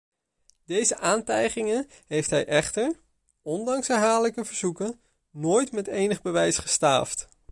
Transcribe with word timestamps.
Deze 0.65 0.97
aantijgingen 0.97 1.87
heeft 2.07 2.29
hij 2.29 2.45
echter, 2.45 2.99
ondanks 3.41 3.87
herhaaldelijk 3.87 4.45
verzoeken, 4.45 4.99
nooit 5.31 5.71
met 5.71 5.87
enig 5.87 6.21
bewijs 6.21 6.57
gestaafd. 6.57 7.27